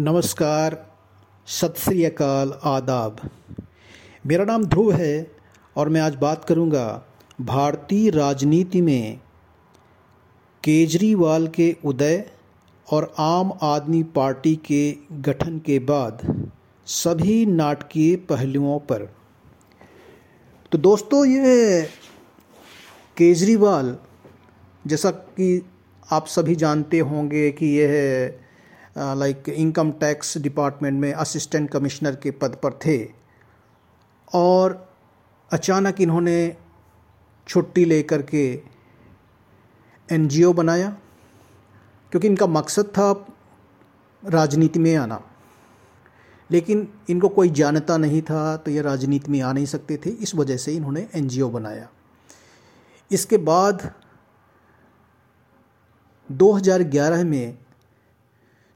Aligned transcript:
नमस्कार 0.00 0.86
सत 1.46 1.74
श्री 1.78 2.04
अकाल 2.04 2.52
आदाब। 2.64 3.16
मेरा 4.26 4.44
नाम 4.44 4.64
ध्रुव 4.64 4.92
है 4.92 5.30
और 5.76 5.88
मैं 5.88 6.00
आज 6.00 6.14
बात 6.14 6.44
करूँगा 6.44 7.04
भारतीय 7.40 8.10
राजनीति 8.10 8.80
में 8.80 9.20
केजरीवाल 10.64 11.48
के 11.48 11.76
उदय 11.84 12.30
और 12.92 13.14
आम 13.18 13.52
आदमी 13.62 14.02
पार्टी 14.02 14.56
के 14.56 14.96
गठन 15.12 15.58
के 15.58 15.78
बाद 15.78 16.50
सभी 16.86 17.46
नाटकीय 17.46 18.16
पहलुओं 18.16 18.78
पर। 18.78 19.14
तो 20.72 20.78
दोस्तों, 20.78 21.26
ये 21.26 21.82
केजरीवाल, 23.16 23.96
जैसा 24.86 25.10
कि 25.10 25.66
आप 26.12 26.26
सभी 26.26 26.54
जानते 26.54 26.98
होंगे 26.98 27.50
कि 27.50 27.66
यह 27.66 28.38
लाइक 28.98 29.48
इनकम 29.48 29.90
टैक्स 30.00 30.36
डिपार्टमेंट 30.38 31.00
में 31.00 31.12
असिस्टेंट 31.12 31.70
कमिश्नर 31.70 32.14
के 32.16 32.30
पद 32.30 32.56
पर 32.62 32.78
थे। 32.86 32.98
और 34.34 34.86
अचानक 35.50 36.00
इन्होंने 36.00 36.56
छुट्टी 37.46 37.84
लेकर 37.84 38.22
के 38.22 38.44
एनजीओ 40.08 40.52
बनाया, 40.52 40.88
क्योंकि 42.12 42.26
इनका 42.26 42.46
मकसद 42.46 42.86
था 42.88 43.12
राजनीति 44.22 44.78
में 44.78 44.94
आना। 44.96 45.20
लेकिन 46.50 46.86
इनको 47.10 47.28
कोई 47.28 47.50
जानता 47.50 47.96
नहीं 47.96 48.20
था 48.22 48.56
तो 48.56 48.70
ये 48.70 48.82
राजनीति 48.82 49.30
में 49.30 49.40
आ 49.40 49.52
नहीं 49.52 49.66
सकते 49.66 49.96
थे, 49.96 50.10
इस 50.10 50.34
वजह 50.34 50.56
से 50.56 50.72
इन्होंने 50.72 51.06
एनजीओ 51.14 51.48
बनाया। 51.50 51.88
इसके 53.10 53.36
बाद 53.38 53.90
2011 56.30 57.24
में 57.24 57.58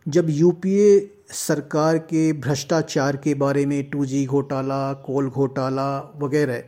जब 0.07 0.27
यूपीए 0.31 0.99
सरकार 1.31 1.99
के 1.99 2.33
भ्रष्टाचार 2.33 3.17
के 3.17 3.35
बारे 3.35 3.65
में 3.67 3.83
टू 3.91 4.05
जी 4.05 4.25
घोटाला, 4.27 4.93
कोल 4.93 5.29
घोटाला 5.29 5.99
वगैरह 6.23 6.59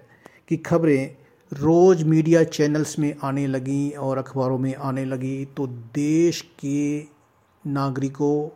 की 0.49 0.57
खबरें 0.57 1.17
रोज़ 1.53 2.05
मीडिया 2.05 2.43
चैनल्स 2.45 2.99
में 2.99 3.15
आने 3.23 3.47
लगी 3.47 3.91
और 3.91 4.19
अखबारों 4.19 4.59
में 4.59 4.75
आने 4.75 5.05
लगी 5.05 5.45
तो 5.57 5.67
देश 5.95 6.41
के 6.61 7.01
नागरिकों 7.65 8.49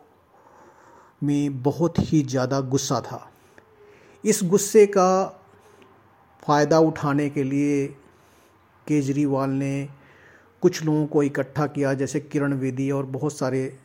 में 1.23 1.61
बहुत 1.63 1.99
ही 2.01 2.21
ज़्यादा 2.23 2.59
गुस्सा 2.61 3.01
था। 3.01 3.21
इस 4.23 4.39
गुस्से 4.43 4.85
का 4.87 5.25
फ़ायदा 6.43 6.79
उठाने 6.79 7.29
के 7.29 7.43
लिए 7.43 7.85
केजरीवाल 8.87 9.49
ने 9.49 9.87
कुछ 10.61 10.83
लोगों 10.83 11.05
को 11.07 11.23
इकट्ठा 11.23 11.67
किया, 11.67 11.93
जैसे 11.93 12.19
किरण 12.21 12.53
वेदी 12.53 12.89
और 12.91 13.05
बहुत 13.07 13.37
सारे 13.37 13.77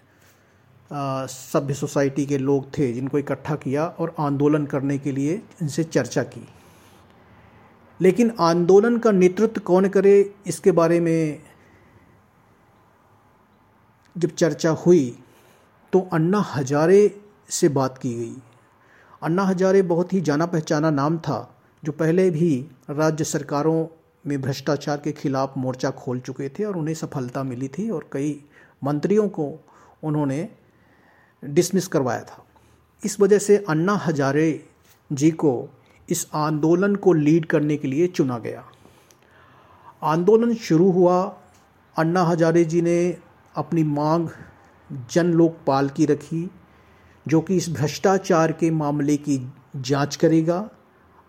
सभ्य 0.90 1.74
सोसाइटी 1.74 2.24
के 2.26 2.38
लोग 2.38 2.66
थे 2.78 2.92
जिनको 2.92 3.18
इकट्ठा 3.18 3.54
किया 3.56 3.86
और 3.86 4.14
आंदोलन 4.20 4.66
करने 4.66 4.98
के 4.98 5.12
लिए 5.12 5.40
इनसे 5.62 5.84
चर्चा 5.84 6.22
की। 6.22 6.46
लेकिन 8.00 8.32
आंदोलन 8.40 8.98
का 8.98 9.10
नेतृत्व 9.12 9.60
कौन 9.60 9.88
करे, 9.88 10.34
इसके 10.46 10.72
बारे 10.72 11.00
में 11.00 11.42
जब 14.16 14.30
चर्चा 14.30 14.70
हुई 14.70 15.16
तो 15.92 16.00
अन्ना 16.12 16.40
हजारे 16.54 17.20
से 17.48 17.68
बात 17.68 17.98
की 17.98 18.14
गई। 18.14 18.34
अन्ना 19.22 19.42
हजारे 19.42 19.82
बहुत 19.82 20.12
ही 20.12 20.20
जाना 20.20 20.46
पहचाना 20.46 20.90
नाम 20.90 21.18
था, 21.18 21.56
जो 21.82 21.92
पहले 21.92 22.30
भी 22.30 22.66
राज्य 22.90 23.24
सरकारों 23.24 23.86
में 24.24 24.40
भ्रष्टाचार 24.42 24.96
के 24.96 25.12
खिलाफ 25.12 25.56
मोर्चा 25.56 25.90
खोल 25.92 26.20
चुके 26.20 26.48
थे 26.48 26.64
और 26.64 26.76
उन्हें 26.76 26.94
सफलता 26.94 27.42
मिली 27.42 27.68
थी 27.68 27.88
और 27.90 28.08
कई 28.12 28.44
मंत्रियों 28.82 29.28
को 29.28 29.48
उन्होंने 30.02 30.48
डिसमिस 31.44 31.86
करवाया 31.86 32.20
था। 32.20 32.44
इस 33.04 33.20
वजह 33.20 33.38
से 33.38 33.64
अन्ना 33.68 33.92
हजारे 33.92 34.68
जी 35.12 35.30
को 35.30 35.68
इस 36.10 36.26
आंदोलन 36.34 36.96
को 36.96 37.12
लीड 37.12 37.46
करने 37.46 37.76
के 37.76 37.88
लिए 37.88 38.06
चुना 38.06 38.38
गया। 38.38 38.64
आंदोलन 40.02 40.54
शुरू 40.54 40.90
हुआ, 40.90 41.36
अन्ना 41.98 42.22
हजारे 42.22 42.64
जी 42.64 42.82
ने 42.82 43.18
अपनी 43.56 43.84
मांग 43.84 44.28
जन 45.10 45.26
लोकपाल 45.26 45.88
की 45.88 46.06
रखी, 46.06 46.50
जो 47.28 47.40
कि 47.40 47.56
इस 47.56 47.70
भ्रष्टाचार 47.70 48.52
के 48.52 48.70
मामले 48.70 49.16
की 49.16 49.52
जाँच 49.76 50.16
करेगा 50.16 50.70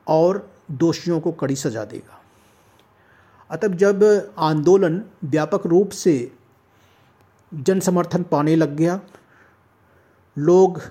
और 0.08 0.52
दोषियों 0.72 1.20
को 1.20 1.32
कड़ी 1.32 1.56
सजा 1.56 1.86
देगा। 1.86 2.22
अतः 3.50 3.68
जब 3.68 4.34
आंदोलन 4.38 5.04
व्यापक 5.24 5.68
रूप 5.68 5.90
से 5.90 6.32
जन 7.54 7.80
समर्थन 7.80 8.24
पाने 8.24 8.56
लग 8.56 8.76
गया 8.76 9.02
लोग 10.38 10.82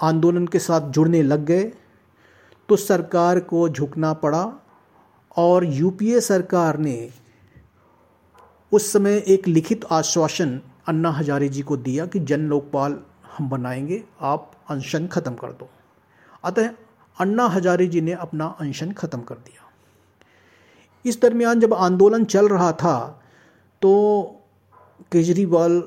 आंदोलन 0.00 0.46
के 0.46 0.58
साथ 0.58 0.90
जुड़ने 0.90 1.22
लग 1.22 1.44
गए 1.44 1.62
तो 2.68 2.76
सरकार 2.76 3.40
को 3.40 3.68
झुकना 3.68 4.12
पड़ा 4.12 4.42
और 5.36 5.64
यूपीए 5.64 6.20
सरकार 6.20 6.78
ने 6.78 7.10
उस 8.72 8.92
समय 8.92 9.22
एक 9.26 9.48
लिखित 9.48 9.84
आश्वासन 9.92 10.60
अन्ना 10.88 11.10
हजारे 11.10 11.48
जी 11.48 11.62
को 11.62 11.76
दिया 11.76 12.06
कि 12.06 12.18
जन 12.18 12.40
लोकपाल 12.40 12.98
हम 13.38 13.48
बनाएँगे, 13.48 14.02
आप 14.20 14.52
अनशन 14.70 15.06
ख़त्म 15.06 15.34
कर 15.34 15.52
दो। 15.52 15.68
अतः 16.44 16.70
अन्ना 17.18 17.46
हजारे 17.46 17.86
जी 17.86 18.00
ने 18.00 18.12
अपना 18.12 18.46
अनशन 18.60 18.92
ख़त्म 18.92 19.20
कर 19.20 19.34
दिया। 19.34 19.68
इस 21.04 21.20
दरमियान 21.22 21.60
जब 21.60 21.74
आंदोलन 21.74 22.24
चल 22.24 22.48
रहा 22.48 22.72
था 22.72 23.22
तो 23.82 23.92
केजरीवाल 25.12 25.82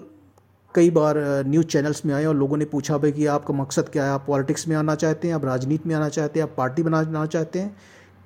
कई 0.75 0.89
बार 0.89 1.17
न्यूज़ 1.47 1.65
चैनल्स 1.67 2.05
में 2.05 2.13
आए 2.13 2.25
और 2.25 2.35
लोगों 2.35 2.57
ने 2.57 2.65
पूछा 2.65 2.97
भाई 2.97 3.11
कि 3.11 3.25
आपका 3.27 3.53
मकसद 3.53 3.89
क्या 3.89 4.05
है? 4.05 4.11
आप 4.11 4.23
पॉलिटिक्स 4.27 4.67
में 4.67 4.75
आना 4.75 4.95
चाहते 4.95 5.27
हैं, 5.27 5.35
आप 5.35 5.45
राजनीति 5.45 5.89
में 5.89 5.95
आना 5.95 6.09
चाहते 6.09 6.39
हैं, 6.39 6.47
आप 6.47 6.53
पार्टी 6.57 6.83
बनाना 6.83 7.25
चाहते 7.27 7.59
हैं? 7.59 7.75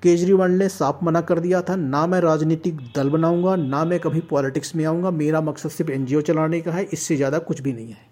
केजरीवाल 0.03 0.51
ने 0.51 0.67
साफ़ 0.69 1.03
मना 1.05 1.21
कर 1.21 1.39
दिया 1.39 1.61
था, 1.61 1.75
ना 1.75 2.05
मैं 2.07 2.19
राजनीतिक 2.21 2.77
दल 2.95 3.09
बनाऊँगा, 3.09 3.55
ना 3.55 3.83
मैं 3.85 3.99
कभी 3.99 4.19
पॉलिटिक्स 4.29 4.75
में 4.75 4.83
आऊँगा, 4.85 5.11
मेरा 5.11 5.41
मकसद 5.41 5.69
सिर्फ़ 5.69 5.91
एन 5.91 6.05
चलाने 6.21 6.61
का 6.61 6.71
है, 6.71 6.83
इससे 6.83 7.15
ज़्यादा 7.15 7.39
कुछ 7.39 7.61
भी 7.61 7.73
नहीं 7.73 7.89
है। 7.89 8.05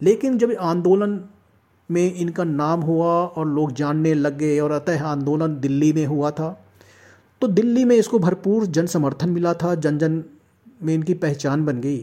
लेकिन 0.00 0.38
जब 0.38 0.54
आंदोलन 0.60 1.20
में 1.90 2.14
इनका 2.14 2.44
नाम 2.44 2.80
हुआ 2.80 3.06
और 3.06 3.46
लोग 3.48 3.72
जानने 3.72 4.14
लग 4.14 4.38
गए 4.38 4.58
और 4.58 4.72
अतः 4.72 5.04
आंदोलन 5.04 5.58
दिल्ली 5.60 5.92
में 5.92 6.04
हुआ 6.06 6.30
था 6.30 6.48
तो 7.42 7.48
दिल्ली 7.48 7.84
में 7.84 7.94
इसको 7.96 8.18
भरपूर 8.18 8.66
जन 8.66 8.86
समर्थन 8.86 9.30
मिला 9.30 9.52
था 9.54 9.74
जन 9.76 9.98
जन 9.98 10.22
में 10.82 10.92
इनकी 10.94 11.14
पहचान 11.14 11.64
बन 11.64 11.80
गई। 11.80 11.98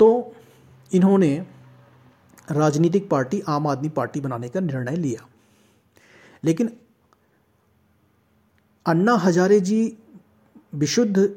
तो 0.00 0.32
इन्होंने 0.92 1.36
राजनीतिक 2.50 3.08
पार्टी, 3.08 3.42
आम 3.48 3.66
आदमी 3.66 3.88
पार्टी 3.88 4.20
बनाने 4.20 4.48
का 4.48 4.60
निर्णय 4.60 4.96
लिया। 4.96 5.26
लेकिन 6.44 6.70
अन्ना 8.86 9.14
हजारे 9.16 9.60
जी 9.60 9.96
विशुद्ध 10.74 11.36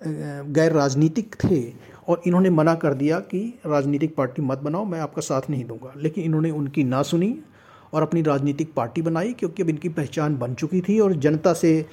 गैर 0.00 0.72
राजनीतिक 0.72 1.34
थे 1.44 1.60
और 2.08 2.22
इन्होंने 2.26 2.50
मना 2.50 2.74
कर 2.74 2.94
दिया 2.94 3.18
कि 3.20 3.42
राजनीतिक 3.66 4.14
पार्टी 4.16 4.42
मत 4.42 4.58
बनाओ, 4.58 4.84
मैं 4.84 5.00
आपका 5.00 5.22
साथ 5.22 5.50
नहीं 5.50 5.64
दूँगा। 5.64 5.92
लेकिन 5.96 6.24
इन्होंने 6.24 6.50
उनकी 6.50 6.84
ना 6.84 7.02
सुनी 7.02 7.38
और 7.92 8.02
अपनी 8.02 8.22
राजनीतिक 8.22 8.72
पार्टी 8.74 9.02
बनाई, 9.02 9.32
क्योंकि 9.32 9.62
अब 9.62 9.68
इनकी 9.68 9.88
पहचान 9.90 10.36
बन 10.36 10.54
चुकी 10.54 10.80
थी 10.80 10.98
और 11.00 11.12
जनता 11.16 11.52
से 11.54 11.86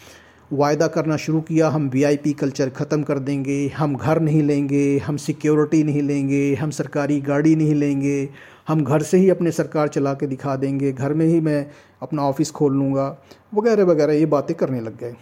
वायदा 0.52 0.88
करना 0.88 1.18
शुरू 1.18 1.42
किया, 1.42 1.68
हम 1.70 1.88
वीआईपी 1.90 2.32
कल्चर 2.34 2.70
ख़त्म 2.70 3.04
कर 3.04 3.20
देंगे, 3.20 3.68
हम 3.78 3.96
घर 3.96 4.20
नहीं 4.22 4.42
लेंगे, 4.44 4.98
हम 5.00 5.18
सिक्योरिटी 5.18 5.84
नहीं 5.84 6.02
लेंगे, 6.02 6.54
हम 6.56 6.72
सरकारी 6.72 7.20
गाड़ी 7.22 7.56
नहीं 7.56 7.76
लेंगे, 7.76 8.30
हम 8.68 8.84
घर 8.84 9.02
से 9.04 9.18
ही 9.18 9.30
अपने 9.30 9.52
सरकार 9.52 9.88
चला 9.88 10.14
के 10.14 10.28
दिखा 10.28 10.56
देंगे, 10.56 10.92
घर 10.92 11.14
में 11.14 11.26
ही 11.26 11.40
मैं 11.42 11.66
अपना 12.02 12.24
ऑफ़िस 12.24 12.52
खोल 12.52 12.74
लूँगा, 12.74 13.08
वगैरह 13.54 13.84
वगैरह, 13.84 14.14
ये 14.14 14.26
बातें 14.28 14.56
करने 14.58 14.82
लग 14.82 14.98
गए। 15.00 15.16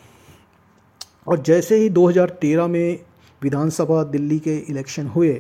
और 1.27 1.41
जैसे 1.41 1.75
ही 1.75 1.89
2013 1.91 2.67
में 2.67 2.99
विधानसभा 3.41 4.03
दिल्ली 4.05 4.39
के 4.39 4.57
इलेक्शन 4.59 5.07
हुए 5.07 5.33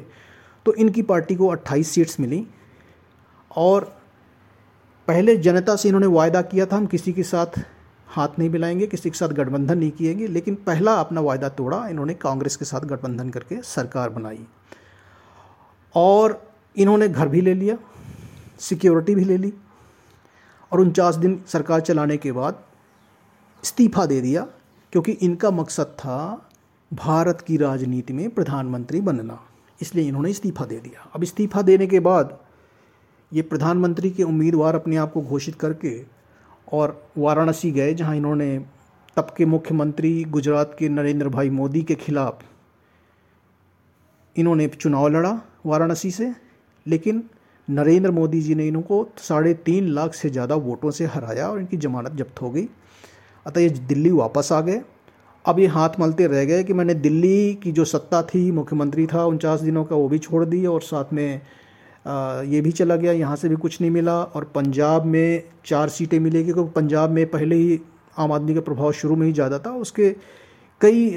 तो 0.65 0.73
इनकी 0.75 1.01
पार्टी 1.03 1.35
को 1.35 1.47
28 1.47 1.87
सीट्स 1.87 2.19
मिली 2.19 2.45
और 3.51 3.83
पहले 5.07 5.35
जनता 5.37 5.75
से 5.75 5.87
इन्होंने 5.89 6.07
वायदा 6.09 6.41
किया 6.43 6.65
था, 6.65 6.75
हम 6.77 6.85
किसी 6.85 7.13
के 7.13 7.23
साथ 7.23 7.59
हाथ 8.09 8.27
नहीं 8.39 8.49
मिलाएँगे, 8.49 8.87
किसी 8.87 9.09
के 9.09 9.17
साथ 9.17 9.27
गठबंधन 9.27 9.77
नहीं 9.77 9.91
किएँगे, 9.91 10.27
लेकिन 10.27 10.55
पहला 10.55 10.93
अपना 10.93 11.21
वायदा 11.21 11.49
तोड़ा, 11.49 11.87
इन्होंने 11.87 12.13
कांग्रेस 12.13 12.55
के 12.55 12.65
साथ 12.65 12.79
गठबंधन 12.79 13.29
करके 13.29 13.61
सरकार 13.61 14.09
बनाई। 14.09 14.45
और 15.95 16.51
इन्होंने 16.77 17.09
घर 17.09 17.27
भी 17.27 17.41
ले 17.41 17.53
लिया, 17.53 17.77
सिक्योरिटी 18.59 19.15
भी 19.15 19.23
ले 19.23 19.37
ली, 19.37 19.53
और 20.71 20.79
उनचास 20.79 21.15
दिन 21.15 21.43
सरकार 21.47 21.81
चलाने 21.81 22.17
के 22.17 22.31
बाद 22.31 22.63
इस्तीफा 23.63 24.05
दे 24.05 24.21
दिया, 24.21 24.47
क्योंकि 24.91 25.11
इनका 25.11 25.51
मकसद 25.51 25.85
था 25.85 26.49
भारत 26.93 27.41
की 27.41 27.57
राजनीति 27.57 28.13
में 28.13 28.29
प्रधानमंत्री 28.29 29.01
बनना, 29.01 29.43
इसलिए 29.81 30.07
इन्होंने 30.07 30.29
इस्तीफा 30.29 30.65
दे 30.65 30.79
दिया। 30.79 31.09
अब 31.15 31.23
इस्तीफा 31.23 31.61
देने 31.61 31.87
के 31.87 31.99
बाद 31.99 32.39
ये 33.33 33.41
प्रधानमंत्री 33.41 34.11
के 34.11 34.23
उम्मीदवार 34.23 34.75
अपने 34.75 34.95
आप 34.95 35.13
को 35.13 35.21
घोषित 35.21 35.55
करके 35.55 36.18
और 36.71 37.01
वाराणसी 37.17 37.71
गए, 37.71 37.93
जहाँ 37.93 38.15
इन्होंने 38.15 38.57
तब 39.17 39.33
के 39.37 39.45
मुख्यमंत्री 39.45 40.23
गुजरात 40.25 40.75
के 40.79 40.89
नरेंद्र 40.89 41.29
भाई 41.29 41.49
मोदी 41.51 41.81
के 41.83 41.95
खिलाफ 41.95 42.43
इन्होंने 44.35 44.67
चुनाव 44.69 45.07
लड़ा 45.07 45.39
वाराणसी 45.65 46.11
से। 46.11 46.31
लेकिन 46.85 47.23
नरेंद्र 47.67 48.11
मोदी 48.11 48.41
जी 48.41 48.55
ने 48.55 48.67
इनको 48.67 49.07
साढ़े 49.19 49.53
तीन 49.65 49.87
लाख 49.87 50.13
से 50.13 50.29
ज़्यादा 50.29 50.55
वोटों 50.57 50.91
से 50.91 51.05
हराया 51.05 51.47
और 51.47 51.59
इनकी 51.59 51.77
जमानत 51.77 52.11
जब्त 52.11 52.41
हो 52.41 52.49
गई। 52.51 52.67
अतः 53.45 53.61
ये 53.61 53.69
दिल्ली 53.69 54.11
वापस 54.11 54.51
आ 54.51 54.61
गए। 54.61 54.81
अब 55.45 55.59
ये 55.59 55.67
हाथ 55.67 55.99
मलते 55.99 56.27
रह 56.27 56.43
गए 56.45 56.63
कि 56.63 56.73
मैंने 56.73 56.93
दिल्ली 56.95 57.53
की 57.63 57.71
जो 57.71 57.85
सत्ता 57.85 58.21
थी, 58.23 58.51
मुख्यमंत्री 58.51 59.05
था, 59.07 59.25
उनचास 59.25 59.59
दिनों 59.61 59.83
का 59.85 59.95
वो 59.95 60.07
भी 60.09 60.19
छोड़ 60.19 60.43
दी 60.45 60.65
और 60.65 60.81
साथ 60.81 61.13
में 61.13 61.41
ये 62.05 62.61
भी 62.61 62.71
चला 62.71 62.95
गया, 62.95 63.11
यहाँ 63.13 63.35
से 63.35 63.49
भी 63.49 63.55
कुछ 63.57 63.79
नहीं 63.81 63.91
मिला 63.91 64.21
और 64.23 64.43
पंजाब 64.55 65.05
में 65.05 65.43
चार 65.65 65.89
सीटें 65.89 66.19
मिलेगी 66.19 66.53
क्योंकि 66.53 66.71
पंजाब 66.71 67.09
में 67.11 67.25
पहले 67.29 67.55
ही 67.55 67.79
आम 68.17 68.31
आदमी 68.31 68.53
का 68.55 68.61
प्रभाव 68.61 68.91
शुरू 68.93 69.15
में 69.15 69.25
ही 69.27 69.33
ज़्यादा 69.33 69.59
था। 69.59 69.71
उसके 69.77 70.09
कई 70.81 71.15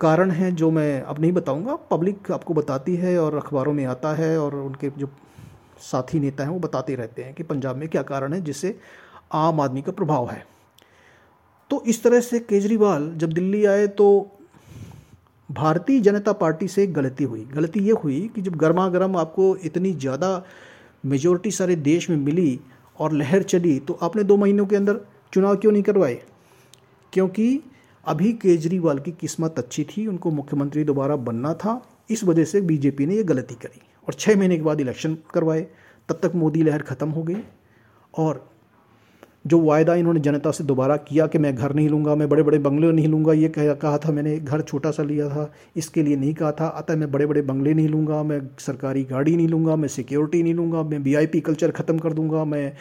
कारण 0.00 0.30
हैं 0.30 0.54
जो 0.56 0.70
मैं 0.70 1.00
अब 1.02 1.20
नहीं 1.20 1.32
बताऊँगा। 1.32 1.74
पब्लिक 1.90 2.30
आपको 2.32 2.54
बताती 2.54 2.94
है 2.96 3.18
और 3.20 3.34
अखबारों 3.36 3.72
में 3.72 3.84
आता 3.86 4.14
है 4.14 4.36
और 4.38 4.54
उनके 4.56 4.90
जो 4.98 5.08
साथी 5.82 6.20
नेता 6.20 6.44
हैं 6.44 6.50
वो 6.50 6.58
बताते 6.58 6.94
रहते 6.94 7.22
हैं 7.22 7.34
कि 7.34 7.42
पंजाब 7.42 7.76
में 7.76 7.88
क्या 7.88 8.02
कारण 8.02 8.32
है 8.32 8.40
जिससे 8.40 8.78
आम 9.32 9.60
आदमी 9.60 9.82
का 9.82 9.92
प्रभाव 9.92 10.28
है। 10.30 10.44
तो 11.70 11.82
इस 11.86 12.02
तरह 12.02 12.20
से 12.20 12.38
केजरीवाल 12.40 13.10
जब 13.16 13.32
दिल्ली 13.32 13.64
आए 13.64 13.86
तो 13.86 14.06
भारतीय 15.50 16.00
जनता 16.00 16.32
पार्टी 16.32 16.68
से 16.68 16.86
गलती 16.88 17.24
हुई। 17.24 17.44
गलती 17.54 17.80
ये 17.80 17.92
हुई 17.94 18.20
कि 18.34 18.42
जब 18.42 18.56
गर्मा 18.56 18.88
गर्म 18.88 19.16
आपको 19.16 19.54
इतनी 19.56 19.92
ज़्यादा 19.92 20.42
मेजोरिटी 21.04 21.50
सारे 21.50 21.76
देश 21.78 22.08
में 22.10 22.16
मिली 22.16 22.60
और 22.98 23.12
लहर 23.12 23.42
चली 23.44 23.78
तो 23.80 23.98
आपने 24.02 24.22
दो 24.24 24.36
महीनों 24.36 24.66
के 24.66 24.76
अंदर 24.76 25.00
चुनाव 25.32 25.56
क्यों 25.56 25.72
नहीं 25.72 25.82
करवाए? 25.82 26.20
क्योंकि 27.12 27.60
अभी 28.06 28.32
केजरीवाल 28.32 28.98
की 28.98 29.12
किस्मत 29.12 29.58
अच्छी 29.58 29.84
थी, 29.84 30.06
उनको 30.06 30.30
मुख्यमंत्री 30.30 30.84
दोबारा 30.84 31.16
बनना 31.18 31.54
था, 31.54 31.82
इस 32.10 32.24
वजह 32.24 32.44
से 32.44 32.60
बीजेपी 32.60 33.06
ने 33.06 33.16
ये 33.16 33.22
गलती 33.24 33.54
करी 33.54 33.80
और 34.08 34.14
छः 34.14 34.36
महीने 34.36 34.56
के 34.56 34.62
बाद 34.62 34.80
इलेक्शन 34.80 35.16
करवाए। 35.34 35.66
तब 36.08 36.20
तक 36.22 36.32
मोदी 36.34 36.62
लहर 36.62 36.82
ख़त्म 36.82 37.08
हो 37.08 37.22
गई 37.22 37.42
और 38.14 38.46
जो 39.44 39.58
वायदा 39.60 39.94
इन्होंने 39.94 40.20
जनता 40.20 40.50
से 40.50 40.64
दोबारा 40.64 40.96
किया 40.96 41.26
कि 41.26 41.38
मैं 41.38 41.54
घर 41.54 41.74
नहीं 41.74 41.88
लूँगा, 41.88 42.14
मैं 42.14 42.28
बड़े 42.28 42.42
बड़े 42.42 42.58
बंगले 42.58 42.90
नहीं 42.92 43.08
लूँगा, 43.08 43.32
ये 43.32 43.48
कह, 43.48 43.72
कहा 43.74 43.98
था 43.98 44.12
मैंने, 44.12 44.38
घर 44.38 44.60
छोटा 44.60 44.90
सा 44.90 45.02
लिया 45.02 45.28
था, 45.28 45.50
इसके 45.76 46.02
लिए 46.02 46.16
नहीं 46.16 46.34
कहा 46.34 46.52
था, 46.52 46.66
अतः 46.66 46.96
मैं 46.96 47.10
बड़े 47.12 47.26
बड़े 47.26 47.42
बंगले 47.42 47.74
नहीं 47.74 47.88
लूँगा, 47.88 48.22
मैं 48.22 48.40
सरकारी 48.58 49.04
गाड़ी 49.04 49.36
नहीं 49.36 49.48
लूँगा, 49.48 49.76
मैं 49.76 49.88
सिक्योरिटी 49.88 50.42
नहीं 50.42 50.54
लूँगा, 50.54 50.82
मैं 50.82 50.98
वीआईपी 50.98 51.40
कल्चर 51.40 51.70
ख़त्म 51.70 51.98
कर 51.98 52.12
दूँगा, 52.12 52.44
मैं 52.44 52.72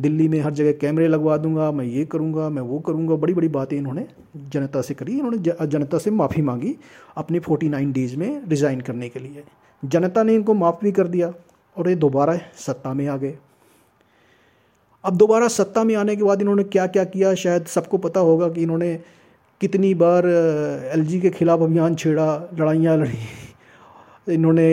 दिल्ली 0.00 0.28
में 0.28 0.40
हर 0.40 0.52
जगह 0.52 0.72
कैमरे 0.72 1.08
लगवा 1.08 1.36
दूँगा, 1.36 1.70
मैं 1.72 1.84
ये 1.84 2.04
करूँगा, 2.04 2.48
मैं 2.48 2.62
वो 2.62 2.78
करूँगा 2.78 3.14
बड़ी 3.14 3.34
बड़ी 3.34 3.48
बातें 3.48 3.76
इन्होंने 3.76 4.06
जनता 4.48 4.82
से 4.82 4.94
करी, 4.94 5.18
इन्होंने 5.18 5.66
जनता 5.66 5.98
से 5.98 6.10
माफ़ी 6.10 6.42
मांगी 6.42 6.76
अपने 7.16 7.38
फोर्टी 7.38 7.68
डेज़ 7.68 8.16
में 8.16 8.42
रिज़ाइन 8.48 8.80
करने 8.80 9.08
के 9.08 9.20
लिए। 9.20 9.44
जनता 9.82 10.22
ने 10.22 10.34
इनको 10.34 10.54
माफ़ 10.54 10.84
भी 10.84 10.92
कर 10.92 11.08
दिया 11.08 11.32
और 11.76 11.88
ये 11.88 11.94
दोबारा 11.94 12.38
सत्ता 12.56 12.92
में 12.94 13.06
आ 13.08 13.16
गए। 13.16 13.38
अब 15.04 15.16
दोबारा 15.16 15.48
सत्ता 15.48 15.84
में 15.84 15.94
आने 15.96 16.16
के 16.16 16.22
बाद 16.22 16.40
इन्होंने 16.40 16.62
क्या 16.64 16.86
क्या? 16.86 17.04
किया 17.04 17.34
शायद 17.34 17.66
सबको 17.66 17.98
पता 17.98 18.20
होगा 18.20 18.48
कि 18.48 18.62
इन्होंने 18.62 18.94
कितनी 19.60 19.94
बार 19.94 20.26
एलजी 20.92 21.20
के 21.20 21.30
खिलाफ 21.30 21.60
अभियान 21.60 21.94
छेड़ा, 21.94 22.48
लड़ाइयाँ 22.54 22.96
लड़ी। 22.96 24.34
इन्होंने 24.34 24.68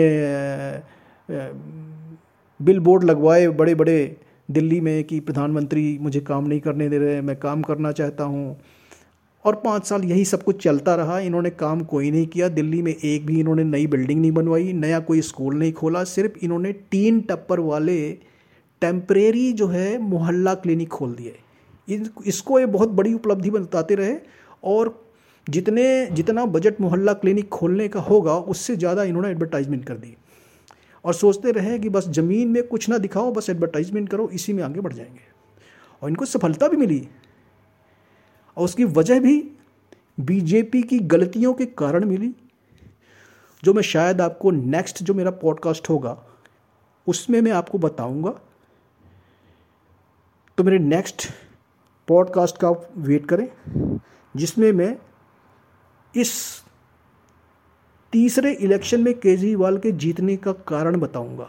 बिल 2.60 2.78
बोर्ड 2.78 3.04
लगवाए 3.04 3.46
बड़े 3.48 3.74
बड़े 3.74 4.16
दिल्ली 4.50 4.80
में 4.80 5.04
कि 5.04 5.20
प्रधानमंत्री 5.20 5.98
मुझे 6.00 6.20
काम 6.20 6.46
नहीं 6.46 6.60
करने 6.60 6.88
दे 6.88 6.98
रहे, 6.98 7.20
मैं 7.20 7.36
काम 7.36 7.62
करना 7.62 7.92
चाहता 7.92 8.24
हूँ। 8.24 8.56
और 9.44 9.54
पाँच 9.54 9.86
साल 9.86 10.04
यही 10.04 10.24
सब 10.24 10.42
कुछ 10.42 10.62
चलता 10.62 10.94
रहा। 10.94 11.18
इन्होंने 11.20 11.50
काम 11.50 11.80
कोई 11.84 12.10
नहीं 12.10 12.26
किया। 12.26 12.48
दिल्ली 12.48 12.82
में 12.82 12.94
एक 12.94 13.26
भी 13.26 13.40
इन्होंने 13.40 13.64
नई 13.64 13.86
बिल्डिंग 13.86 14.20
नहीं 14.20 14.32
बनवाई, 14.32 14.72
नया 14.72 15.00
कोई 15.00 15.20
स्कूल 15.20 15.54
नहीं 15.56 15.72
खोला। 15.72 16.04
सिर्फ़ 16.04 16.44
इन्होंने 16.44 16.72
तीन 16.72 17.20
टप्पर 17.20 17.60
वाले 17.60 17.98
टेम्परेरी 18.84 19.52
जो 19.52 19.66
है 19.66 19.98
मोहल्ला 19.98 20.54
क्लिनिक 20.54 20.88
खोल 20.88 21.14
दिए। 21.14 21.38
इसको 22.26 22.60
ये 22.60 22.66
बहुत 22.66 22.88
बड़ी 22.88 23.14
उपलब्धि 23.14 23.50
बताते 23.50 23.94
रहे 23.94 24.16
और 24.64 25.04
जितने, 25.48 26.06
जितना 26.06 26.44
बजट 26.46 26.80
मोहल्ला 26.80 27.12
क्लिनिक 27.12 27.48
खोलने 27.48 27.88
का 27.88 28.00
होगा, 28.00 28.36
उससे 28.36 28.76
ज़्यादा 28.76 29.02
इन्होंने 29.02 29.28
एडवर्टाइजमेंट 29.28 29.84
कर 29.84 29.94
दी। 29.94 30.16
और 31.04 31.14
सोचते 31.14 31.50
रहे 31.50 31.78
कि 31.78 31.88
बस 31.88 32.08
ज़मीन 32.08 32.48
में 32.48 32.62
कुछ 32.62 32.88
ना 32.88 32.98
दिखाओ, 32.98 33.32
बस 33.32 33.50
एडवर्टाइजमेंट 33.50 34.08
करो, 34.08 34.28
इसी 34.28 34.52
में 34.52 34.62
आगे 34.62 34.80
बढ़ 34.80 34.92
जाएँगे। 34.92 35.20
और 36.02 36.08
इनको 36.08 36.24
सफलता 36.24 36.68
भी 36.68 36.76
मिली। 36.76 37.08
और 38.56 38.64
उसकी 38.64 38.84
वजह 38.84 39.20
भी 39.20 39.50
बीजेपी 40.20 40.82
की 40.82 40.98
गलतियों 40.98 41.54
के 41.54 41.66
कारण 41.66 42.04
मिली, 42.04 42.32
जो 43.64 43.74
मैं 43.74 43.82
शायद 43.82 44.20
आपको 44.20 44.50
नेक्स्ट 44.50 45.02
जो 45.02 45.14
मेरा 45.14 45.30
पॉडकास्ट 45.30 45.90
होगा, 45.90 46.24
उसमें 47.06 47.40
मैं 47.40 47.52
आपको 47.52 47.78
बताऊँगा। 47.78 48.40
तो 50.58 50.64
मेरे 50.64 50.78
नेक्स्ट 50.78 51.26
पॉडकास्ट 52.08 52.56
का 52.56 52.70
वेट 52.96 53.26
करें, 53.26 53.48
जिसमें 54.34 54.70
मैं 54.72 54.96
इस 56.14 56.32
तीसरे 58.12 58.52
इलेक्शन 58.54 59.00
में 59.00 59.12
केजरीवाल 59.14 59.78
के 59.78 59.92
जीतने 59.92 60.36
का 60.36 60.52
कारण 60.68 61.00
बताऊँगा। 61.00 61.48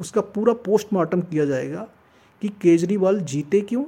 उसका 0.00 0.20
पूरा 0.20 0.52
पोस्टमार्टम 0.64 1.20
किया 1.22 1.44
जाएगा 1.44 1.86
कि 2.42 2.48
केजरीवाल 2.62 3.20
जीते 3.20 3.60
क्यों 3.60 3.84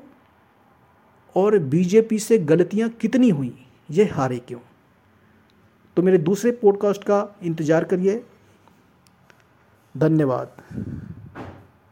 और 1.36 1.58
बीजेपी 1.58 2.18
से 2.18 2.38
गलतियाँ 2.38 2.88
कितनी 2.90 3.30
हुई, 3.30 3.54
ये 3.90 4.04
हारे 4.04 4.38
क्यों। 4.38 4.60
तो 5.96 6.02
मेरे 6.02 6.18
दूसरे 6.18 6.50
पॉडकास्ट 6.52 7.04
का 7.04 7.26
इंतज़ार 7.42 7.84
करिए। 7.84 8.22
धन्यवाद। 9.94 10.62